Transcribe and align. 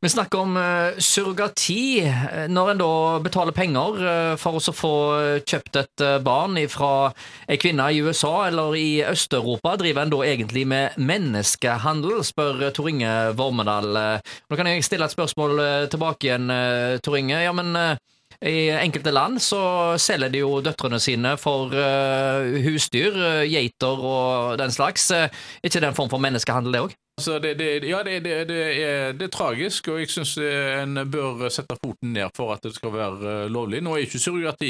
Vi 0.00 0.08
snakker 0.08 0.38
om 0.38 0.56
uh, 0.56 0.94
surrogati. 1.02 2.04
Når 2.48 2.68
en 2.70 2.78
da 2.78 2.90
betaler 3.18 3.54
penger 3.54 3.96
uh, 3.98 4.34
for 4.38 4.60
å 4.60 4.74
få 4.74 4.90
kjøpt 5.42 5.78
et 5.80 6.04
barn 6.22 6.54
fra 6.70 6.90
ei 7.50 7.58
kvinne 7.58 7.88
i 7.90 7.98
USA 8.06 8.46
eller 8.46 8.76
i 8.78 9.00
Øst-Europa, 9.02 9.72
driver 9.80 10.04
en 10.04 10.12
da 10.12 10.20
egentlig 10.28 10.62
med 10.70 10.94
menneskehandel, 11.02 12.20
spør 12.22 12.68
Tor 12.76 12.92
Inge 12.92 13.16
Vormedal. 13.40 13.90
Nå 14.22 14.60
kan 14.60 14.70
jeg 14.70 14.86
stille 14.86 15.08
et 15.08 15.16
spørsmål 15.16 15.64
tilbake 15.90 16.28
igjen, 16.28 16.46
Tor 17.02 17.18
Inge. 17.18 17.42
Ja, 17.42 17.56
men 17.56 17.74
i 18.38 18.68
enkelte 18.70 19.10
land 19.10 19.42
så 19.42 19.60
selger 19.98 20.30
de 20.30 20.44
jo 20.44 20.62
døtrene 20.62 21.02
sine 21.02 21.34
for 21.42 21.74
husdyr, 22.68 23.18
geiter 23.50 24.06
og 24.14 24.56
den 24.62 24.70
slags. 24.70 25.10
Er 25.10 25.34
ikke 25.58 25.82
det 25.82 25.90
en 25.90 25.98
form 25.98 26.14
for 26.14 26.22
menneskehandel, 26.22 26.78
det 26.78 26.86
òg? 26.86 26.98
Altså 27.18 27.40
det, 27.42 27.56
det, 27.58 27.88
ja, 27.88 27.98
det, 28.06 28.20
er, 28.30 28.44
det, 28.46 29.24
er, 29.24 29.30
tragisk, 29.34 29.88
og 29.90 29.98
jeg 29.98 30.10
syns 30.12 30.36
en 30.38 31.00
bør 31.10 31.48
sette 31.50 31.74
foten 31.82 32.12
ned 32.14 32.30
for 32.36 32.52
at 32.54 32.62
det 32.62 32.76
skal 32.76 32.92
være 32.94 33.32
eh, 33.32 33.48
lovlig. 33.50 33.80
Nå 33.82 33.96
er 33.96 34.04
ikke 34.06 34.20
surrogati 34.22 34.68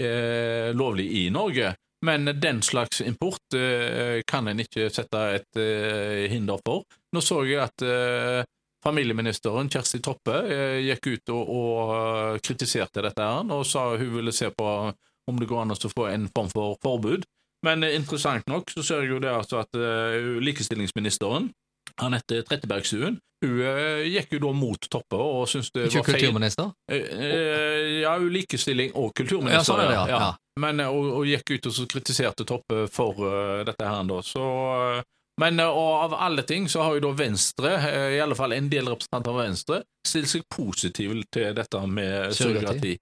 eh, 0.00 0.70
lovlig 0.72 1.04
i 1.20 1.26
Norge, 1.28 1.74
men 2.08 2.32
den 2.40 2.62
slags 2.64 3.02
import 3.04 3.52
eh, 3.52 4.22
kan 4.24 4.48
en 4.48 4.64
ikke 4.64 4.88
sette 4.88 5.26
et 5.36 5.60
eh, 5.60 6.24
hinder 6.32 6.64
for. 6.64 6.88
Nå 7.12 7.20
så 7.20 7.42
jeg 7.44 7.60
at 7.66 7.84
eh, 7.84 8.48
familieministeren 8.80 9.68
Kjersti 9.68 10.00
Toppe 10.00 10.40
eh, 10.48 10.80
gikk 10.88 11.12
ut 11.12 11.36
og, 11.36 11.54
og 11.60 12.40
kritiserte 12.40 13.04
dette 13.04 13.28
her, 13.28 13.44
og 13.44 13.68
sa 13.68 13.90
hun 13.92 14.16
ville 14.16 14.32
se 14.32 14.48
på 14.56 14.72
om 15.28 15.36
det 15.36 15.52
går 15.52 15.66
an 15.66 15.76
å 15.76 15.80
få 15.84 16.08
en 16.14 16.30
form 16.32 16.48
for 16.56 16.80
forbud. 16.80 17.28
Men 17.68 17.84
interessant 17.84 18.48
nok 18.48 18.72
så 18.72 18.80
ser 18.80 19.04
jeg 19.04 19.18
jo 19.18 19.20
det 19.20 19.36
altså 19.36 19.60
at 19.60 19.76
likestillingsministeren 20.40 21.50
Anette 22.06 22.42
Trettebergstuen. 22.46 23.18
Hun 23.40 23.60
uh, 23.64 24.02
gikk 24.04 24.34
jo 24.36 24.42
da 24.44 24.50
mot 24.52 24.88
Toppe 24.92 25.16
og 25.16 25.46
syntes 25.48 25.70
det 25.72 25.86
Ikke 25.88 26.02
var 26.02 26.08
feil. 26.10 26.16
kulturminister? 26.18 26.72
Uh, 26.92 26.96
uh, 27.22 27.86
ja, 28.02 28.16
likestilling 28.20 28.92
og 29.00 29.14
kulturminister. 29.16 29.62
Ja, 29.62 29.64
sånn 29.64 29.80
det, 29.86 29.94
ja. 29.96 30.04
ja. 30.12 30.60
Men, 30.60 30.82
og, 30.90 31.08
og, 31.20 31.24
gikk 31.28 31.54
ut 31.56 31.70
og 31.70 31.76
så 31.78 31.86
kritiserte 31.88 32.44
Toppe 32.48 32.84
for 32.92 33.22
dette 33.64 33.86
her 33.86 34.04
da. 34.04 34.20
Så 34.26 34.44
men 35.40 35.56
og 35.62 35.92
av 36.02 36.14
alle 36.20 36.42
ting 36.44 36.66
så 36.68 36.82
har 36.84 36.98
jo 36.98 37.04
da 37.06 37.10
Venstre, 37.16 37.70
i 38.12 38.18
alle 38.20 38.36
fall 38.36 38.52
en 38.52 38.66
del 38.68 38.90
representanter 38.92 39.32
av 39.32 39.38
Venstre, 39.40 39.78
stilt 40.04 40.28
seg 40.28 40.42
positive 40.52 41.16
til 41.32 41.54
dette 41.56 41.80
med 41.88 42.34
surrogati. 42.36 42.92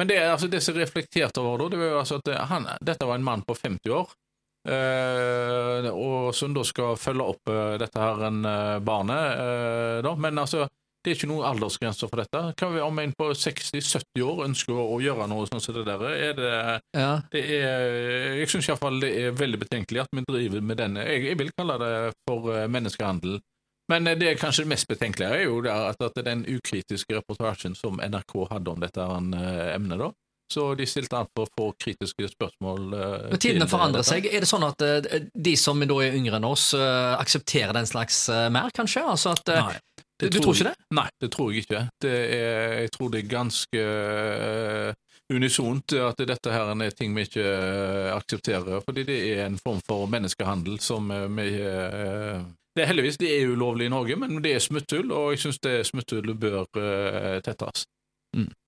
Men 0.00 0.10
det, 0.10 0.16
altså, 0.32 0.48
det 0.50 0.64
som 0.66 0.74
reflekterte 0.74 1.44
over 1.44 1.62
da, 1.62 1.68
det 1.70 1.78
var 1.78 1.92
jo 1.92 2.00
altså 2.00 2.18
at 2.18 2.32
han, 2.50 2.66
dette 2.82 3.06
var 3.06 3.20
en 3.20 3.28
mann 3.28 3.44
på 3.46 3.54
50 3.54 3.94
år 3.94 4.10
Eh, 4.10 4.25
og 4.66 6.34
som 6.34 6.54
da 6.56 6.64
skal 6.66 6.98
følge 7.00 7.28
opp 7.34 7.52
eh, 7.52 7.76
dette 7.82 8.02
her 8.02 8.26
en 8.28 8.42
eh, 8.44 8.78
barnet. 8.84 10.02
da. 10.04 10.14
Men 10.18 10.38
altså, 10.42 10.66
det 11.02 11.12
er 11.12 11.18
ikke 11.20 11.30
noen 11.30 11.46
aldersgrenser 11.46 12.10
for 12.10 12.22
dette. 12.22 12.42
Hva 12.58 12.86
om 12.86 12.98
en 12.98 13.14
på 13.14 13.30
60-70 13.30 14.24
år 14.26 14.44
ønsker 14.48 14.78
å, 14.82 15.00
gjøre 15.02 15.28
noe 15.30 15.46
sånn 15.46 15.62
som 15.62 15.76
det 15.76 15.84
der? 15.86 16.06
Er 16.10 16.38
det, 16.38 16.54
ja. 16.98 17.10
det 17.30 17.44
er, 17.60 17.84
jeg 18.40 18.50
syns 18.50 18.70
iallfall 18.72 18.98
det 19.04 19.12
er 19.20 19.36
veldig 19.38 19.60
betenkelig 19.62 20.02
at 20.02 20.16
vi 20.16 20.26
driver 20.26 20.64
med 20.66 20.80
denne 20.82 21.04
Jeg, 21.06 21.28
jeg 21.30 21.38
vil 21.38 21.54
kalle 21.54 21.78
det 21.84 21.92
for 22.26 22.50
menneskehandel. 22.66 23.38
Men 23.86 24.08
det 24.18 24.26
er 24.26 24.38
kanskje 24.40 24.64
det 24.64 24.72
mest 24.72 24.88
betenkelige 24.90 25.30
er 25.30 25.44
jo 25.44 25.60
at, 25.70 26.00
at 26.02 26.16
den 26.26 26.42
ukritiske 26.50 27.20
reportasjen 27.20 27.76
som 27.78 28.00
NRK 28.02 28.34
hadde 28.50 28.72
om 28.72 28.82
dette 28.82 29.04
emnet, 29.06 30.00
da, 30.02 30.10
så 30.52 30.74
de 30.78 30.86
stilte 30.86 31.18
an 31.18 31.28
for 31.34 31.46
å 31.46 31.52
få 31.58 31.66
kritiske 31.82 32.28
spørsmål. 32.30 32.82
Uh, 32.94 33.30
Men 33.32 33.42
tidene 33.42 33.68
forandrer 33.70 34.06
seg. 34.06 34.28
Er 34.30 34.44
det 34.44 34.50
sånn 34.50 34.66
at 34.66 34.82
uh, 34.82 35.16
de 35.34 35.54
som 35.58 35.80
da 35.82 35.96
er 36.04 36.18
yngre 36.18 36.38
enn 36.38 36.46
oss, 36.46 36.68
uh, 36.78 37.16
aksepterer 37.18 37.74
den 37.76 37.88
slags 37.88 38.26
mer, 38.54 38.70
kanskje? 38.74 39.02
Altså 39.02 39.34
at, 39.34 39.50
Nei. 39.50 39.80
Du, 40.16 40.30
du 40.32 40.38
tror, 40.40 40.54
ikke 40.54 40.70
det? 40.70 40.76
Nei, 40.96 41.08
det 41.20 41.28
tror 41.34 41.50
jeg 41.52 41.66
ikke. 41.66 41.80
Er, 42.08 42.78
jeg 42.86 42.92
tror 42.94 43.10
det 43.12 43.18
er 43.20 43.26
ganske 43.28 43.82
unisont 45.26 45.92
at 45.98 46.22
dette 46.30 46.54
her 46.54 46.70
er 46.72 46.94
ting 46.96 47.12
vi 47.12 47.26
ikke 47.26 47.44
aksepterer. 48.14 48.80
Fordi 48.86 49.04
det 49.04 49.18
er 49.34 49.42
en 49.44 49.58
form 49.60 49.82
for 49.84 50.08
menneskehandel 50.08 50.78
som 50.80 51.12
vi 51.36 51.50
det 52.76 52.84
er 52.84 52.90
Heldigvis 52.90 53.16
det 53.20 53.28
er 53.32 53.52
ulovlig 53.52 53.86
i 53.88 53.92
Norge, 53.92 54.16
men 54.20 54.40
det 54.44 54.50
er 54.52 54.60
smutthull, 54.60 55.08
og 55.08 55.30
jeg 55.32 55.46
syns 55.46 55.60
det 55.64 55.78
smutthullet 55.88 56.36
bør 56.36 56.64
tettes. 57.44 57.86
Mm. 58.36 58.50